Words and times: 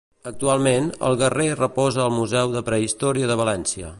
Actualment, 0.29 0.87
el 1.09 1.17
guerrer 1.19 1.47
reposa 1.59 2.03
al 2.05 2.15
Museu 2.21 2.57
de 2.57 2.65
Prehistòria 2.73 3.31
de 3.33 3.39
València. 3.45 3.89